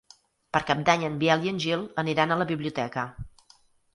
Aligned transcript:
Per 0.55 0.59
Cap 0.69 0.79
d'Any 0.85 1.03
en 1.09 1.19
Biel 1.23 1.43
i 1.45 1.51
en 1.51 1.59
Gil 1.65 1.85
aniran 2.03 2.33
a 2.33 2.37
la 2.43 2.47
biblioteca. 2.53 3.03